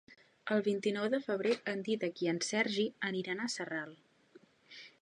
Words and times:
El 0.55 0.63
vint-i-nou 0.67 1.05
de 1.15 1.19
febrer 1.25 1.51
en 1.75 1.83
Dídac 1.89 2.25
i 2.27 2.33
en 2.33 2.43
Sergi 2.49 2.87
aniran 3.13 3.45
a 3.47 3.51
Sarral. 3.59 3.95